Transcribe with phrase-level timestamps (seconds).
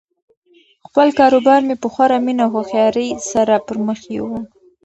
[0.87, 4.35] خپل کاروبار مې په خورا مینه او هوښیاري سره پرمخ یووړ.